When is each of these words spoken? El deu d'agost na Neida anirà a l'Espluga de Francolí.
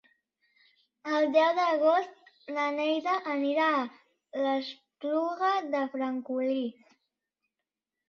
El 1.17 1.27
deu 1.35 1.51
d'agost 1.57 2.33
na 2.57 2.65
Neida 2.79 3.15
anirà 3.35 3.69
a 3.83 3.87
l'Espluga 4.47 5.55
de 5.79 5.87
Francolí. 5.97 6.63